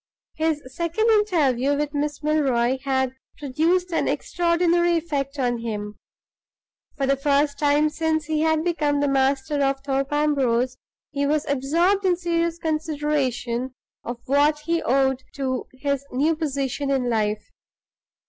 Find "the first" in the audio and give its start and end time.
7.05-7.59